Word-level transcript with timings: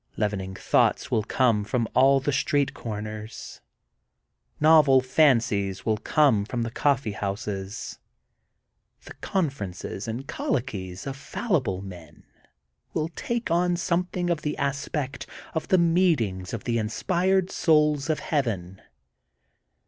Leavening 0.17 0.55
thoughts 0.55 1.11
will 1.11 1.21
come 1.21 1.63
from 1.63 1.87
all 1.93 2.19
the 2.19 2.33
street 2.33 2.73
comers. 2.73 3.61
Novel 4.59 4.99
fancies 4.99 5.85
will 5.85 5.97
come 5.97 6.43
from 6.43 6.63
the 6.63 6.71
coffee 6.71 7.11
houses. 7.11 7.99
The 9.05 9.13
conferences 9.21 10.07
and 10.07 10.27
colloquies 10.27 11.05
of 11.05 11.15
fallible 11.15 11.83
men 11.83 12.23
will 12.95 13.09
take 13.09 13.51
on 13.51 13.75
something 13.77 14.31
of 14.31 14.41
the 14.41 14.57
aspect 14.57 15.27
of 15.53 15.67
the 15.67 15.77
meetings 15.77 16.51
of 16.51 16.63
the 16.63 16.79
inspired 16.79 17.51
souls 17.51 18.09
of 18.09 18.21
Heaven. 18.21 18.81